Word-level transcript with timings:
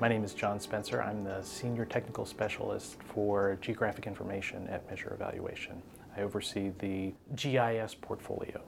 My 0.00 0.08
name 0.08 0.24
is 0.24 0.32
John 0.32 0.58
Spencer. 0.58 1.02
I'm 1.02 1.24
the 1.24 1.42
Senior 1.42 1.84
Technical 1.84 2.24
Specialist 2.24 2.96
for 3.02 3.58
Geographic 3.60 4.06
Information 4.06 4.66
at 4.68 4.88
Measure 4.88 5.12
Evaluation. 5.12 5.82
I 6.16 6.22
oversee 6.22 6.70
the 6.78 7.12
GIS 7.36 7.96
portfolio. 8.00 8.62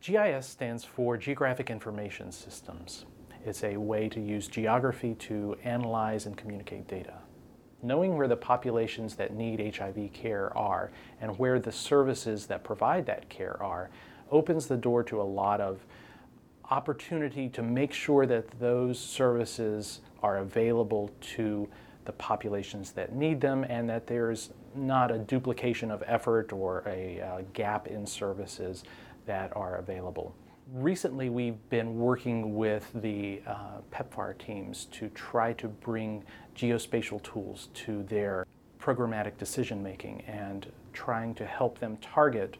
GIS 0.00 0.48
stands 0.48 0.82
for 0.82 1.16
Geographic 1.16 1.70
Information 1.70 2.32
Systems. 2.32 3.04
It's 3.46 3.62
a 3.62 3.76
way 3.76 4.08
to 4.08 4.20
use 4.20 4.48
geography 4.48 5.14
to 5.20 5.56
analyze 5.62 6.26
and 6.26 6.36
communicate 6.36 6.88
data. 6.88 7.18
Knowing 7.84 8.16
where 8.16 8.26
the 8.26 8.34
populations 8.34 9.14
that 9.14 9.32
need 9.32 9.76
HIV 9.76 10.12
care 10.12 10.52
are 10.58 10.90
and 11.20 11.38
where 11.38 11.60
the 11.60 11.70
services 11.70 12.46
that 12.46 12.64
provide 12.64 13.06
that 13.06 13.28
care 13.28 13.56
are 13.62 13.88
opens 14.32 14.66
the 14.66 14.76
door 14.76 15.04
to 15.04 15.20
a 15.20 15.22
lot 15.22 15.60
of 15.60 15.86
opportunity 16.70 17.48
to 17.48 17.62
make 17.62 17.92
sure 17.92 18.26
that 18.26 18.58
those 18.60 18.98
services 18.98 20.00
are 20.22 20.38
available 20.38 21.10
to 21.20 21.68
the 22.04 22.12
populations 22.12 22.92
that 22.92 23.14
need 23.14 23.40
them 23.40 23.64
and 23.64 23.88
that 23.88 24.06
there's 24.06 24.50
not 24.74 25.10
a 25.10 25.18
duplication 25.18 25.90
of 25.90 26.02
effort 26.06 26.52
or 26.52 26.82
a 26.86 27.20
uh, 27.20 27.42
gap 27.52 27.88
in 27.88 28.06
services 28.06 28.84
that 29.26 29.54
are 29.56 29.76
available. 29.76 30.34
Recently, 30.72 31.28
we've 31.28 31.68
been 31.68 31.98
working 31.98 32.54
with 32.56 32.90
the 32.94 33.42
uh, 33.46 33.80
PEPFAR 33.90 34.38
teams 34.38 34.86
to 34.92 35.08
try 35.08 35.52
to 35.54 35.66
bring 35.66 36.22
geospatial 36.54 37.20
tools 37.22 37.68
to 37.74 38.04
their 38.04 38.46
programmatic 38.80 39.36
decision 39.36 39.82
making 39.82 40.22
and 40.22 40.70
trying 40.92 41.34
to 41.34 41.44
help 41.44 41.78
them 41.80 41.96
target 41.98 42.56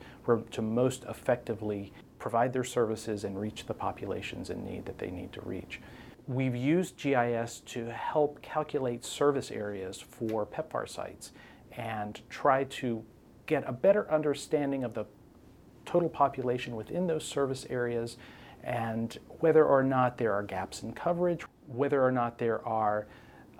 to 0.50 0.62
most 0.62 1.04
effectively 1.04 1.92
provide 2.20 2.52
their 2.52 2.64
services 2.64 3.24
and 3.24 3.40
reach 3.40 3.66
the 3.66 3.74
populations 3.74 4.50
in 4.50 4.64
need 4.64 4.84
that 4.84 4.98
they 4.98 5.10
need 5.10 5.32
to 5.32 5.40
reach. 5.40 5.80
We've 6.28 6.54
used 6.54 6.96
GIS 6.96 7.60
to 7.66 7.86
help 7.90 8.40
calculate 8.42 9.04
service 9.04 9.50
areas 9.50 10.00
for 10.00 10.46
PEPFAR 10.46 10.88
sites 10.88 11.32
and 11.72 12.20
try 12.28 12.64
to 12.64 13.02
get 13.46 13.64
a 13.66 13.72
better 13.72 14.08
understanding 14.12 14.84
of 14.84 14.94
the 14.94 15.06
total 15.86 16.08
population 16.08 16.76
within 16.76 17.08
those 17.08 17.24
service 17.24 17.66
areas 17.68 18.16
and 18.62 19.18
whether 19.40 19.64
or 19.64 19.82
not 19.82 20.18
there 20.18 20.32
are 20.32 20.42
gaps 20.42 20.82
in 20.82 20.92
coverage, 20.92 21.42
whether 21.66 22.04
or 22.04 22.12
not 22.12 22.38
there 22.38 22.64
are 22.66 23.06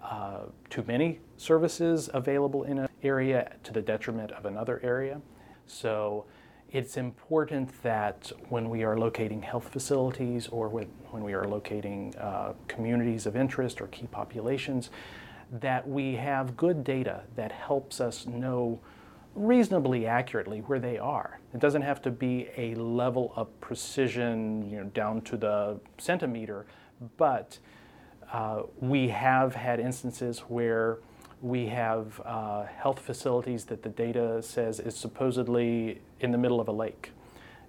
uh, 0.02 0.40
too 0.68 0.84
many 0.86 1.18
services 1.38 2.10
available 2.12 2.64
in 2.64 2.78
an 2.78 2.88
area 3.02 3.52
to 3.64 3.72
the 3.72 3.80
detriment 3.82 4.30
of 4.32 4.44
another 4.44 4.80
area. 4.82 5.20
So 5.66 6.26
it's 6.72 6.96
important 6.96 7.82
that 7.82 8.30
when 8.48 8.70
we 8.70 8.84
are 8.84 8.96
locating 8.96 9.42
health 9.42 9.68
facilities 9.72 10.46
or 10.48 10.68
when, 10.68 10.86
when 11.10 11.24
we 11.24 11.32
are 11.32 11.48
locating 11.48 12.14
uh, 12.16 12.52
communities 12.68 13.26
of 13.26 13.36
interest 13.36 13.80
or 13.80 13.88
key 13.88 14.06
populations, 14.06 14.90
that 15.50 15.86
we 15.88 16.14
have 16.14 16.56
good 16.56 16.84
data 16.84 17.22
that 17.34 17.50
helps 17.50 18.00
us 18.00 18.26
know 18.26 18.80
reasonably 19.34 20.06
accurately 20.06 20.60
where 20.60 20.78
they 20.78 20.98
are. 20.98 21.40
It 21.54 21.60
doesn't 21.60 21.82
have 21.82 22.00
to 22.02 22.10
be 22.10 22.48
a 22.56 22.74
level 22.76 23.32
of 23.34 23.60
precision, 23.60 24.68
you 24.70 24.78
know, 24.78 24.84
down 24.84 25.22
to 25.22 25.36
the 25.36 25.80
centimeter, 25.98 26.66
but 27.16 27.58
uh, 28.32 28.62
we 28.78 29.08
have 29.08 29.54
had 29.54 29.80
instances 29.80 30.40
where 30.40 30.98
we 31.42 31.66
have 31.66 32.20
uh, 32.24 32.64
health 32.64 32.98
facilities 32.98 33.64
that 33.66 33.82
the 33.82 33.88
data 33.88 34.42
says 34.42 34.78
is 34.78 34.94
supposedly 34.94 36.00
in 36.20 36.32
the 36.32 36.38
middle 36.38 36.60
of 36.60 36.68
a 36.68 36.72
lake. 36.72 37.12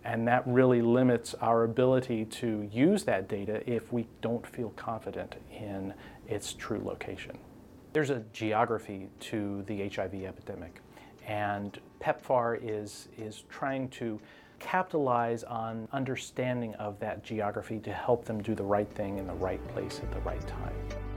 And 0.04 0.28
that 0.28 0.44
really 0.48 0.82
limits 0.82 1.36
our 1.42 1.64
ability 1.64 2.26
to 2.26 2.68
use 2.72 3.04
that 3.04 3.30
data 3.30 3.62
if 3.72 3.94
we 3.94 4.08
don't 4.22 4.46
feel 4.46 4.72
confident 4.72 5.36
in 5.52 5.94
its 6.28 6.54
true 6.54 6.82
location. 6.84 7.38
There's 7.94 8.10
a 8.10 8.24
geography 8.34 9.10
to 9.20 9.64
the 9.68 9.88
HIV 9.90 10.24
epidemic, 10.24 10.82
and 11.28 11.78
PEPFAR 12.00 12.60
is, 12.64 13.10
is 13.18 13.44
trying 13.50 13.90
to 13.90 14.20
capitalize 14.60 15.44
on 15.44 15.88
understanding 15.92 16.74
of 16.76 17.00
that 17.00 17.24
geography 17.24 17.80
to 17.80 17.92
help 17.92 18.26
them 18.26 18.42
do 18.42 18.56
the 18.56 18.64
right 18.64 18.90
thing 18.96 19.18
in 19.18 19.28
the 19.28 19.34
right 19.34 19.66
place 19.70 20.00
at 20.00 20.12
the 20.12 20.20
right 20.22 20.48
time. 20.48 21.11